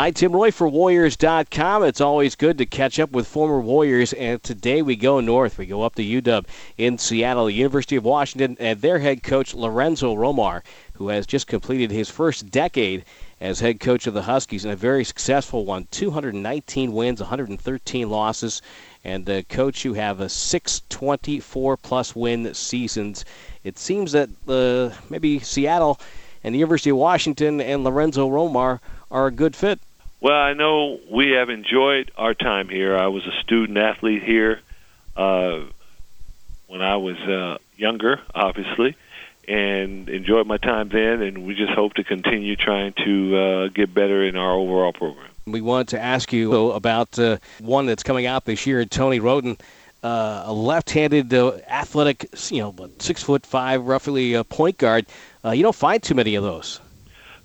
Hi, 0.00 0.12
Tim 0.12 0.30
Roye 0.30 0.52
for 0.52 0.68
Warriors.com. 0.68 1.82
It's 1.82 2.00
always 2.00 2.36
good 2.36 2.56
to 2.58 2.66
catch 2.66 3.00
up 3.00 3.10
with 3.10 3.26
former 3.26 3.60
Warriors, 3.60 4.12
and 4.12 4.40
today 4.40 4.80
we 4.80 4.94
go 4.94 5.18
north. 5.18 5.58
We 5.58 5.66
go 5.66 5.82
up 5.82 5.96
to 5.96 6.04
UW 6.04 6.46
in 6.76 6.98
Seattle, 6.98 7.46
the 7.46 7.52
University 7.52 7.96
of 7.96 8.04
Washington, 8.04 8.56
and 8.60 8.80
their 8.80 9.00
head 9.00 9.24
coach, 9.24 9.54
Lorenzo 9.54 10.14
Romar, 10.14 10.62
who 10.92 11.08
has 11.08 11.26
just 11.26 11.48
completed 11.48 11.90
his 11.90 12.08
first 12.08 12.48
decade 12.48 13.04
as 13.40 13.58
head 13.58 13.80
coach 13.80 14.06
of 14.06 14.14
the 14.14 14.22
Huskies 14.22 14.64
and 14.64 14.72
a 14.72 14.76
very 14.76 15.02
successful 15.02 15.64
one 15.64 15.88
219 15.90 16.92
wins, 16.92 17.18
113 17.18 18.08
losses. 18.08 18.62
And, 19.02 19.28
uh, 19.28 19.42
coach, 19.48 19.82
who 19.82 19.94
have 19.94 20.20
a 20.20 20.28
624 20.28 21.76
plus 21.76 22.14
win 22.14 22.54
seasons. 22.54 23.24
It 23.64 23.80
seems 23.80 24.12
that 24.12 24.28
uh, 24.46 24.96
maybe 25.10 25.40
Seattle 25.40 25.98
and 26.44 26.54
the 26.54 26.60
University 26.60 26.90
of 26.90 26.98
Washington 26.98 27.60
and 27.60 27.82
Lorenzo 27.82 28.30
Romar 28.30 28.78
are 29.10 29.26
a 29.26 29.32
good 29.32 29.56
fit. 29.56 29.80
Well, 30.20 30.34
I 30.34 30.52
know 30.52 30.98
we 31.08 31.30
have 31.30 31.48
enjoyed 31.48 32.10
our 32.16 32.34
time 32.34 32.68
here. 32.68 32.96
I 32.96 33.06
was 33.06 33.24
a 33.24 33.40
student 33.40 33.78
athlete 33.78 34.24
here 34.24 34.60
uh, 35.16 35.60
when 36.66 36.82
I 36.82 36.96
was 36.96 37.16
uh, 37.18 37.58
younger, 37.76 38.20
obviously, 38.34 38.96
and 39.46 40.08
enjoyed 40.08 40.48
my 40.48 40.56
time 40.56 40.88
then. 40.88 41.22
And 41.22 41.46
we 41.46 41.54
just 41.54 41.72
hope 41.72 41.94
to 41.94 42.04
continue 42.04 42.56
trying 42.56 42.94
to 43.04 43.36
uh, 43.36 43.68
get 43.68 43.94
better 43.94 44.24
in 44.24 44.34
our 44.36 44.52
overall 44.52 44.92
program. 44.92 45.30
We 45.46 45.60
wanted 45.60 45.88
to 45.88 46.00
ask 46.00 46.32
you 46.32 46.72
about 46.72 47.16
uh, 47.16 47.38
one 47.60 47.86
that's 47.86 48.02
coming 48.02 48.26
out 48.26 48.44
this 48.44 48.66
year, 48.66 48.84
Tony 48.84 49.20
Wroten. 49.20 49.56
Uh, 50.00 50.44
a 50.46 50.52
left-handed, 50.52 51.34
uh, 51.34 51.58
athletic, 51.68 52.28
you 52.50 52.60
know, 52.60 52.72
six 53.00 53.20
foot 53.20 53.44
five, 53.44 53.84
roughly 53.84 54.36
uh, 54.36 54.44
point 54.44 54.78
guard. 54.78 55.06
Uh, 55.44 55.50
you 55.50 55.62
don't 55.62 55.74
find 55.74 56.00
too 56.00 56.14
many 56.14 56.36
of 56.36 56.44
those. 56.44 56.80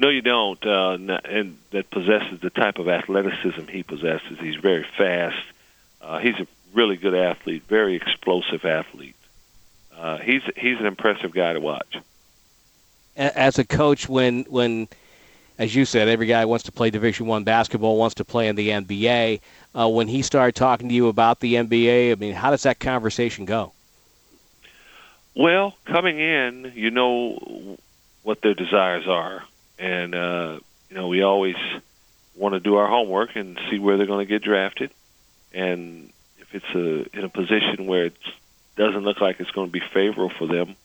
No, 0.00 0.08
you 0.08 0.22
don't, 0.22 0.64
uh, 0.64 0.96
and 1.26 1.58
that 1.72 1.90
possesses 1.90 2.40
the 2.40 2.48
type 2.48 2.78
of 2.78 2.88
athleticism 2.88 3.66
he 3.66 3.82
possesses. 3.82 4.38
He's 4.40 4.56
very 4.56 4.86
fast. 4.96 5.36
Uh, 6.00 6.18
he's 6.20 6.36
a 6.36 6.46
really 6.72 6.96
good 6.96 7.14
athlete, 7.14 7.64
very 7.68 7.96
explosive 7.96 8.64
athlete. 8.64 9.14
Uh, 9.94 10.16
he's 10.16 10.40
he's 10.56 10.78
an 10.80 10.86
impressive 10.86 11.32
guy 11.32 11.52
to 11.52 11.60
watch. 11.60 11.98
As 13.14 13.58
a 13.58 13.64
coach, 13.64 14.08
when 14.08 14.44
when, 14.44 14.88
as 15.58 15.74
you 15.74 15.84
said, 15.84 16.08
every 16.08 16.26
guy 16.26 16.46
wants 16.46 16.64
to 16.64 16.72
play 16.72 16.88
Division 16.88 17.26
One 17.26 17.44
basketball, 17.44 17.98
wants 17.98 18.14
to 18.14 18.24
play 18.24 18.48
in 18.48 18.56
the 18.56 18.70
NBA. 18.70 19.42
Uh, 19.78 19.86
when 19.90 20.08
he 20.08 20.22
started 20.22 20.54
talking 20.54 20.88
to 20.88 20.94
you 20.94 21.08
about 21.08 21.40
the 21.40 21.56
NBA, 21.56 22.12
I 22.12 22.14
mean, 22.14 22.32
how 22.32 22.50
does 22.50 22.62
that 22.62 22.80
conversation 22.80 23.44
go? 23.44 23.74
Well, 25.34 25.74
coming 25.84 26.18
in, 26.18 26.72
you 26.74 26.90
know 26.90 27.76
what 28.22 28.40
their 28.40 28.54
desires 28.54 29.06
are 29.06 29.44
and 29.80 30.14
uh, 30.14 30.60
you 30.90 30.96
know 30.96 31.08
we 31.08 31.22
always 31.22 31.56
want 32.36 32.54
to 32.54 32.60
do 32.60 32.76
our 32.76 32.86
homework 32.86 33.34
and 33.34 33.58
see 33.70 33.78
where 33.78 33.96
they're 33.96 34.06
going 34.06 34.24
to 34.24 34.30
get 34.30 34.42
drafted, 34.42 34.90
and 35.52 36.12
if 36.38 36.54
it's 36.54 36.74
a 36.74 37.18
in 37.18 37.24
a 37.24 37.28
position 37.28 37.86
where 37.86 38.06
it 38.06 38.16
doesn't 38.76 39.02
look 39.02 39.20
like 39.20 39.40
it's 39.40 39.50
going 39.50 39.68
to 39.68 39.72
be 39.72 39.82
favorable 39.92 40.30
for 40.30 40.46
them, 40.46 40.76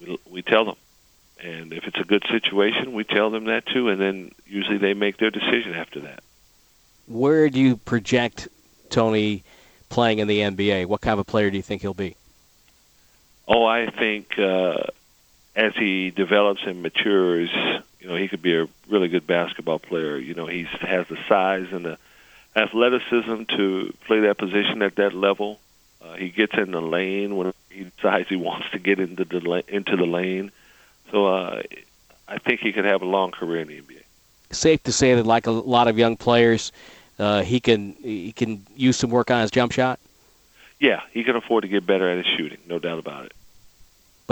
we, 0.00 0.18
we 0.30 0.42
tell 0.42 0.64
them. 0.64 0.76
And 1.42 1.72
if 1.72 1.84
it's 1.84 1.98
a 1.98 2.04
good 2.04 2.24
situation, 2.30 2.92
we 2.92 3.02
tell 3.02 3.30
them 3.30 3.44
that 3.46 3.66
too, 3.66 3.88
and 3.88 4.00
then 4.00 4.32
usually 4.46 4.78
they 4.78 4.94
make 4.94 5.18
their 5.18 5.30
decision 5.30 5.74
after 5.74 6.00
that. 6.00 6.22
Where 7.08 7.50
do 7.50 7.60
you 7.60 7.76
project 7.76 8.46
Tony 8.90 9.42
playing 9.88 10.20
in 10.20 10.28
the 10.28 10.38
NBA? 10.38 10.86
What 10.86 11.00
kind 11.00 11.14
of 11.14 11.18
a 11.18 11.24
player 11.24 11.50
do 11.50 11.56
you 11.56 11.62
think 11.62 11.82
he'll 11.82 11.94
be? 11.94 12.14
Oh, 13.48 13.64
I 13.64 13.90
think 13.90 14.38
uh, 14.38 14.84
as 15.56 15.74
he 15.74 16.10
develops 16.10 16.62
and 16.64 16.80
matures, 16.80 17.50
you 18.02 18.08
know, 18.08 18.16
he 18.16 18.26
could 18.26 18.42
be 18.42 18.56
a 18.56 18.66
really 18.88 19.06
good 19.06 19.28
basketball 19.28 19.78
player. 19.78 20.16
You 20.16 20.34
know, 20.34 20.46
he 20.46 20.64
has 20.80 21.06
the 21.06 21.16
size 21.28 21.68
and 21.70 21.84
the 21.84 21.98
athleticism 22.56 23.44
to 23.56 23.94
play 24.06 24.20
that 24.20 24.38
position 24.38 24.82
at 24.82 24.96
that 24.96 25.14
level. 25.14 25.60
Uh, 26.04 26.14
he 26.14 26.30
gets 26.30 26.54
in 26.54 26.72
the 26.72 26.80
lane 26.82 27.36
when 27.36 27.54
he 27.70 27.84
decides 27.84 28.28
he 28.28 28.34
wants 28.34 28.68
to 28.72 28.80
get 28.80 28.98
into 28.98 29.24
the 29.24 29.64
into 29.68 29.96
the 29.96 30.04
lane. 30.04 30.50
So 31.12 31.26
uh, 31.26 31.62
I 32.26 32.38
think 32.38 32.58
he 32.58 32.72
could 32.72 32.84
have 32.84 33.02
a 33.02 33.06
long 33.06 33.30
career 33.30 33.60
in 33.60 33.68
the 33.68 33.80
NBA. 33.80 34.02
Safe 34.50 34.82
to 34.82 34.92
say 34.92 35.14
that, 35.14 35.24
like 35.24 35.46
a 35.46 35.52
lot 35.52 35.86
of 35.86 35.96
young 35.96 36.16
players, 36.16 36.72
uh, 37.20 37.42
he 37.42 37.60
can 37.60 37.92
he 38.02 38.32
can 38.32 38.66
use 38.74 38.96
some 38.96 39.10
work 39.10 39.30
on 39.30 39.42
his 39.42 39.52
jump 39.52 39.70
shot. 39.70 40.00
Yeah, 40.80 41.02
he 41.12 41.22
can 41.22 41.36
afford 41.36 41.62
to 41.62 41.68
get 41.68 41.86
better 41.86 42.10
at 42.10 42.16
his 42.16 42.26
shooting, 42.36 42.58
no 42.66 42.80
doubt 42.80 42.98
about 42.98 43.26
it. 43.26 43.32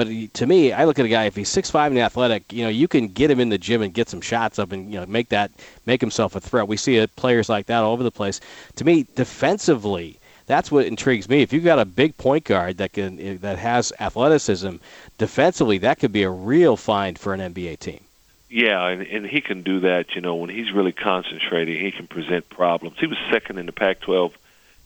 But 0.01 0.33
to 0.33 0.47
me, 0.47 0.73
I 0.73 0.87
look 0.87 0.99
at 0.99 1.05
a 1.05 1.11
guy 1.11 1.27
if 1.27 1.37
he's 1.37 1.51
six 1.51 1.71
five 1.71 1.93
and 1.93 2.01
athletic, 2.01 2.51
you 2.55 2.65
know, 2.65 2.71
you 2.71 2.89
can 2.89 3.09
get 3.09 3.31
him 3.31 3.39
in 3.39 3.51
the 3.51 3.59
gym 3.59 3.83
and 3.83 3.93
get 3.93 4.09
some 4.09 4.23
shots 4.23 4.59
up 4.59 4.73
and 4.73 4.91
you 4.91 4.99
know 4.99 5.05
make 5.05 5.29
that 5.29 5.51
make 5.85 6.01
himself 6.01 6.35
a 6.35 6.41
threat. 6.41 6.69
We 6.69 6.79
see 6.79 7.07
players 7.17 7.51
like 7.51 7.67
that 7.67 7.83
all 7.83 7.93
over 7.93 8.03
the 8.03 8.11
place. 8.11 8.41
To 8.77 8.85
me, 8.87 9.07
defensively, 9.15 10.19
that's 10.47 10.73
what 10.73 10.87
intrigues 10.87 11.29
me. 11.29 11.43
If 11.43 11.53
you've 11.53 11.65
got 11.65 11.79
a 11.79 11.85
big 11.85 12.17
point 12.17 12.45
guard 12.45 12.79
that 12.79 12.95
can 12.95 13.21
eh, 13.21 13.37
that 13.43 13.59
has 13.59 13.93
athleticism, 14.01 14.77
defensively, 15.19 15.77
that 15.77 15.99
could 15.99 16.13
be 16.13 16.23
a 16.23 16.31
real 16.31 16.79
find 16.79 17.19
for 17.19 17.35
an 17.35 17.41
NBA 17.53 17.81
team. 17.81 18.01
Yeah, 18.49 18.89
and, 18.89 19.03
and 19.03 19.27
he 19.27 19.43
can 19.43 19.63
do 19.63 19.81
that. 19.81 20.15
You 20.15 20.23
know, 20.23 20.37
when 20.37 20.49
he's 20.49 20.73
really 20.73 20.93
concentrating, 20.93 21.79
he 21.79 21.91
can 21.91 22.07
present 22.07 22.49
problems. 22.49 22.97
He 22.99 23.07
was 23.07 23.19
second 23.31 23.59
in 23.59 23.67
the 23.67 23.73
Pac-12 23.73 24.33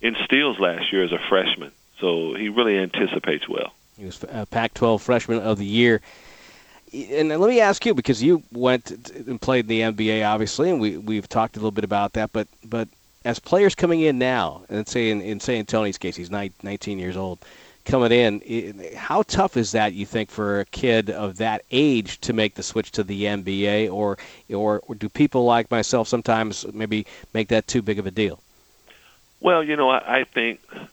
in 0.02 0.16
steals 0.24 0.58
last 0.58 0.92
year 0.92 1.04
as 1.04 1.12
a 1.12 1.20
freshman, 1.28 1.70
so 2.00 2.34
he 2.34 2.48
really 2.48 2.76
anticipates 2.76 3.48
well. 3.48 3.72
He 3.98 4.04
was 4.04 4.22
a 4.28 4.46
Pac-12 4.46 5.00
Freshman 5.00 5.38
of 5.40 5.58
the 5.58 5.66
Year. 5.66 6.00
And 6.92 7.28
let 7.28 7.48
me 7.48 7.60
ask 7.60 7.84
you, 7.86 7.94
because 7.94 8.22
you 8.22 8.42
went 8.52 8.90
and 8.90 9.40
played 9.40 9.68
in 9.70 9.94
the 9.96 10.08
NBA, 10.08 10.26
obviously, 10.26 10.70
and 10.70 10.80
we 10.80 10.96
we've 10.96 11.28
talked 11.28 11.56
a 11.56 11.58
little 11.58 11.72
bit 11.72 11.84
about 11.84 12.12
that. 12.12 12.32
But 12.32 12.46
but 12.64 12.88
as 13.24 13.38
players 13.38 13.74
coming 13.74 14.00
in 14.00 14.18
now, 14.18 14.62
and 14.68 14.86
say 14.86 15.10
in, 15.10 15.20
in 15.20 15.38
Tony's 15.66 15.98
case, 15.98 16.14
he's 16.14 16.30
19 16.30 16.98
years 16.98 17.16
old, 17.16 17.38
coming 17.84 18.12
in, 18.12 18.84
how 18.96 19.22
tough 19.22 19.56
is 19.56 19.72
that? 19.72 19.92
You 19.92 20.06
think 20.06 20.30
for 20.30 20.60
a 20.60 20.64
kid 20.66 21.10
of 21.10 21.38
that 21.38 21.62
age 21.70 22.20
to 22.22 22.32
make 22.32 22.54
the 22.54 22.62
switch 22.62 22.92
to 22.92 23.02
the 23.02 23.24
NBA, 23.24 23.92
or 23.92 24.18
or, 24.50 24.80
or 24.86 24.94
do 24.94 25.08
people 25.08 25.44
like 25.44 25.70
myself 25.70 26.08
sometimes 26.08 26.64
maybe 26.72 27.06
make 27.32 27.48
that 27.48 27.66
too 27.66 27.82
big 27.82 27.98
of 27.98 28.06
a 28.06 28.10
deal? 28.10 28.40
Well, 29.40 29.62
you 29.62 29.76
know, 29.76 29.90
I, 29.90 30.20
I 30.20 30.24
think 30.24 30.60
uh, 30.74 30.86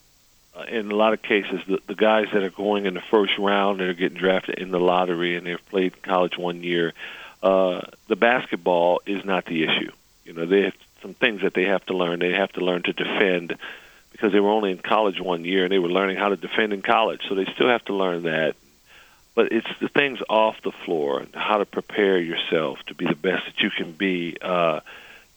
in 0.68 0.92
a 0.92 0.96
lot 0.96 1.14
of 1.14 1.22
cases, 1.22 1.62
the, 1.68 1.80
the 1.88 1.96
guys 1.96 2.28
that 2.34 2.44
are 2.44 2.50
going 2.50 2.86
in 2.86 2.94
the 2.94 3.02
first 3.02 3.38
round 3.38 3.80
that 3.80 3.88
are 3.88 3.94
getting 3.94 4.18
drafted 4.18 4.60
in 4.60 4.72
the 4.72 4.80
lottery 4.80 5.36
and 5.36 5.46
they've 5.48 5.66
played 5.70 6.02
college 6.02 6.38
one 6.38 6.64
year, 6.64 6.94
uh, 7.42 7.82
the 8.08 8.16
basketball 8.16 9.02
is 9.06 9.24
not 9.24 9.46
the 9.46 9.64
issue. 9.64 9.92
You 10.26 10.34
know, 10.34 10.46
they 10.46 10.64
have 10.64 10.76
some 11.02 11.14
things 11.14 11.42
that 11.42 11.54
they 11.54 11.64
have 11.64 11.86
to 11.86 11.94
learn. 11.94 12.20
They 12.20 12.34
have 12.34 12.52
to 12.54 12.62
learn 12.62 12.84
to 12.84 12.94
defend 12.94 13.58
because 14.12 14.32
they 14.32 14.40
were 14.40 14.52
only 14.52 14.72
in 14.72 14.78
college 14.78 15.20
one 15.20 15.46
year 15.46 15.64
and 15.64 15.72
they 15.72 15.80
were 15.80 15.90
learning 15.90 16.18
how 16.18 16.30
to 16.30 16.38
defend 16.38 16.74
in 16.74 16.82
college. 16.82 17.22
So 17.28 17.36
they 17.36 17.46
still 17.56 17.70
have 17.70 17.86
to 17.86 17.94
learn 17.94 18.24
that. 18.24 18.56
But 19.34 19.54
it's 19.54 19.68
the 19.80 19.88
things 19.88 20.20
off 20.30 20.62
the 20.62 20.74
floor 20.74 21.26
how 21.34 21.58
to 21.58 21.66
prepare 21.66 22.20
yourself 22.20 22.80
to 22.88 22.94
be 22.94 23.06
the 23.06 23.16
best 23.16 23.46
that 23.46 23.62
you 23.62 23.70
can 23.70 23.94
be. 23.94 24.36
Uh, 24.42 24.82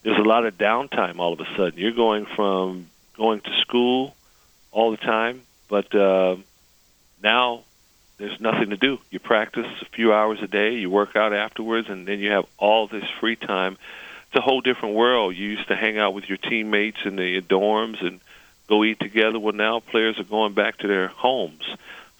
there's 0.02 0.19
a 0.19 0.22
lot 0.22 0.44
of 0.44 0.58
downtime 0.58 1.20
all 1.20 1.32
of 1.32 1.41
a 1.41 1.46
sudden. 1.56 1.78
You're 1.78 1.92
going 1.92 2.26
from 2.26 2.88
going 3.16 3.41
to 3.41 3.50
school 3.60 4.16
all 4.75 4.91
the 4.91 4.99
time, 4.99 5.43
but 5.69 5.95
uh, 5.95 6.37
now 7.23 7.62
there's 8.19 8.41
nothing 8.41 8.71
to 8.71 8.77
do. 8.77 8.99
You 9.11 9.21
practice 9.21 9.67
a 9.81 9.85
few 9.87 10.12
hours 10.12 10.41
a 10.43 10.47
day, 10.47 10.75
you 10.75 10.91
work 10.91 11.17
out 11.17 11.33
afterwards, 11.33 11.89
and 11.89 12.07
then 12.07 12.19
you 12.19 12.33
have 12.33 12.45
all 12.59 12.87
this 12.87 13.05
free 13.21 13.37
time. 13.37 13.79
It's 14.27 14.37
a 14.37 14.41
whole 14.41 14.61
different 14.61 14.97
world. 14.97 15.37
You 15.37 15.49
used 15.49 15.69
to 15.69 15.77
hang 15.77 15.97
out 15.97 16.12
with 16.12 16.29
your 16.29 16.39
teammates 16.39 16.99
in 17.05 17.17
the 17.17 17.41
dorms 17.41 18.05
and 18.05 18.21
go 18.69 18.83
eat 18.85 18.99
together. 18.99 19.39
Well, 19.39 19.55
now 19.55 19.81
players 19.81 20.19
are 20.19 20.25
going 20.25 20.55
back 20.55 20.79
to 20.79 20.89
their 20.89 21.09
homes. 21.09 21.65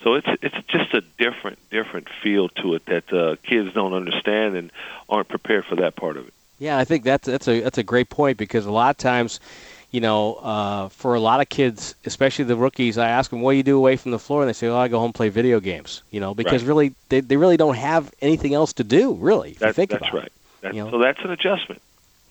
So 0.03 0.15
it's 0.15 0.29
it's 0.43 0.67
just 0.69 0.93
a 0.93 1.01
different 1.19 1.59
different 1.71 2.09
feel 2.23 2.51
to 2.51 2.75
it 2.75 2.85
that 2.87 3.13
uh, 3.13 3.37
kids 3.43 3.73
don't 3.73 3.95
understand 3.95 4.55
and 4.55 4.71
aren't 5.09 5.29
prepared 5.29 5.65
for 5.65 5.77
that 5.77 5.97
part 5.97 6.19
of 6.19 6.29
it. 6.29 6.35
Yeah, 6.59 6.79
I 6.79 6.85
think 6.85 7.05
that's 7.05 7.27
that's 7.27 7.49
a 7.49 7.61
that's 7.61 7.79
a 7.79 7.83
great 7.83 8.11
point 8.11 8.37
because 8.37 8.67
a 8.67 8.71
lot 8.71 8.91
of 8.91 8.99
times 8.99 9.41
you 9.95 10.01
know, 10.01 10.35
uh, 10.35 10.89
for 10.89 11.15
a 11.15 11.21
lot 11.21 11.41
of 11.41 11.49
kids, 11.49 11.95
especially 12.05 12.47
the 12.47 12.57
rookies, 12.57 12.99
I 12.99 13.11
ask 13.11 13.31
them, 13.31 13.43
"What 13.43 13.53
do 13.53 13.59
you 13.59 13.63
do 13.63 13.77
away 13.77 13.97
from 13.97 14.11
the 14.11 14.19
floor?" 14.19 14.43
And 14.43 14.49
they 14.49 14.53
say, 14.53 14.67
"Oh, 14.67 14.77
I 14.77 14.89
go 14.89 14.99
home 14.99 15.07
and 15.07 15.15
play 15.15 15.29
video 15.29 15.61
games." 15.61 16.03
You 16.11 16.19
know, 16.19 16.35
because 16.35 16.63
right. 16.63 16.69
really, 16.69 16.95
they, 17.11 17.21
they 17.21 17.37
really 17.37 17.57
don't 17.57 17.77
have 17.77 18.13
anything 18.21 18.55
else 18.55 18.73
to 18.73 18.83
do. 18.83 19.15
Really, 19.15 19.53
if 19.53 19.61
that, 19.61 19.69
you 19.69 19.73
think 19.73 19.93
that's 19.93 20.03
about 20.03 20.15
right. 20.15 20.27
it. 20.27 20.33
That's, 20.63 20.75
you 20.75 20.83
know? 20.83 20.91
So 20.91 20.99
that's 20.99 21.21
an 21.21 21.31
adjustment. 21.31 21.81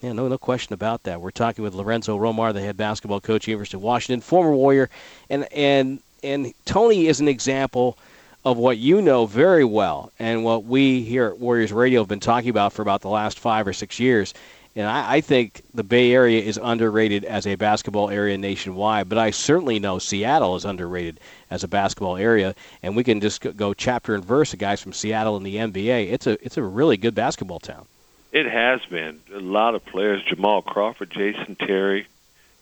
Yeah, 0.02 0.12
no, 0.12 0.28
no 0.28 0.38
question 0.38 0.74
about 0.74 1.04
that. 1.04 1.22
We're 1.22 1.32
talking 1.32 1.64
with 1.64 1.74
Lorenzo 1.74 2.20
Romar, 2.20 2.52
the 2.52 2.60
head 2.60 2.76
basketball 2.76 3.22
coach, 3.22 3.48
University 3.48 3.78
of 3.78 3.82
Washington, 3.82 4.20
former 4.20 4.52
Warrior, 4.52 4.90
and 5.30 5.48
and 5.54 6.02
and 6.22 6.54
Tony 6.66 7.08
is 7.08 7.22
an 7.22 7.30
example 7.30 7.98
of 8.44 8.58
what 8.58 8.78
you 8.78 9.02
know 9.02 9.26
very 9.26 9.64
well, 9.64 10.12
and 10.20 10.44
what 10.44 10.66
we 10.66 11.02
here 11.02 11.28
at 11.28 11.40
Warriors 11.40 11.72
Radio 11.72 12.02
have 12.02 12.10
been 12.10 12.20
talking 12.20 12.50
about 12.50 12.74
for 12.74 12.82
about 12.82 13.00
the 13.00 13.08
last 13.10 13.40
five 13.40 13.66
or 13.66 13.72
six 13.72 14.02
years 14.02 14.34
and 14.76 14.88
I, 14.88 15.16
I, 15.16 15.22
think 15.22 15.62
the 15.74 15.84
Bay 15.84 16.12
Area 16.14 16.42
is 16.42 16.60
underrated 16.62 17.26
as 17.26 17.46
a 17.46 17.56
basketball 17.56 18.10
area 18.10 18.38
nationwide, 18.38 19.08
but 19.08 19.20
I 19.20 19.30
certainly 19.30 19.80
know 19.80 20.00
Seattle 20.00 20.56
is 20.56 20.66
underrated 20.66 21.20
as 21.52 21.64
a 21.64 21.68
basketball 21.68 22.18
area. 22.18 22.56
And 22.82 22.96
we 22.96 23.04
can 23.04 23.22
just 23.22 23.42
go 23.56 23.74
chapter 23.74 24.16
and 24.16 24.26
verse 24.26 24.54
of 24.54 24.60
guys 24.60 24.82
from 24.82 24.94
Seattle 24.94 25.38
in 25.38 25.44
the 25.44 25.58
NBA. 25.58 26.12
It's 26.12 26.26
a 26.26 26.44
it's 26.44 26.58
a 26.58 26.64
really 26.64 26.98
good 26.98 27.14
basketball 27.14 27.60
town. 27.60 27.86
It 28.32 28.48
has 28.48 28.84
been 28.86 29.20
a 29.34 29.40
lot 29.40 29.76
of 29.76 29.86
players: 29.86 30.24
Jamal 30.24 30.64
Crawford, 30.64 31.12
Jason 31.12 31.56
Terry, 31.56 32.08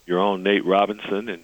your 0.05 0.19
own 0.19 0.43
Nate 0.43 0.65
Robinson, 0.65 1.29
and 1.29 1.41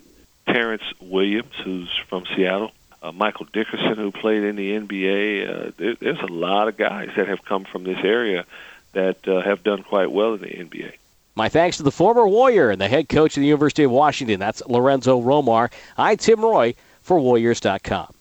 Terrence 0.48 0.84
Williams, 1.00 1.54
who's 1.64 1.90
from 2.10 2.26
Seattle. 2.36 2.72
Uh, 3.02 3.12
Michael 3.12 3.46
Dickerson, 3.54 3.96
who 3.96 4.12
played 4.12 4.44
in 4.44 4.56
the 4.56 4.72
NBA. 4.72 5.48
Uh, 5.48 5.72
there, 5.78 5.96
there's 5.96 6.20
a 6.20 6.34
lot 6.34 6.68
of 6.68 6.78
guys 6.78 7.10
that 7.16 7.28
have 7.28 7.46
come 7.46 7.64
from 7.64 7.84
this 7.84 8.00
area 8.04 8.44
that 8.98 9.28
uh, 9.28 9.42
have 9.42 9.64
done 9.64 9.84
quite 9.84 10.12
well 10.12 10.34
in 10.34 10.42
the 10.42 10.48
NBA. 10.48 10.94
My 11.36 11.50
thanks 11.50 11.78
to 11.78 11.84
the 11.84 11.92
former 11.92 12.28
Warrior 12.28 12.72
and 12.72 12.82
the 12.82 12.88
head 12.88 13.10
coach 13.10 13.38
of 13.38 13.42
the 13.42 13.48
University 13.48 13.84
of 13.84 13.92
Washington. 13.92 14.40
That's 14.40 14.64
Lorenzo 14.66 15.22
Romar. 15.22 15.72
I'm 15.96 16.18
Tim 16.18 16.42
Roye 16.42 16.74
for 17.02 17.20
Warriors.com. 17.20 18.17